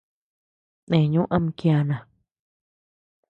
[0.89, 1.97] Neñu ama kiana.